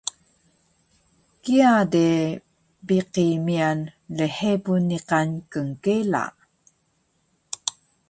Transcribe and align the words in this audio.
kiya 1.43 1.73
de 1.93 2.05
biqi 2.87 3.25
miyan 3.45 3.79
lhebun 4.17 4.81
niqan 4.89 5.29
knkela 5.67 6.23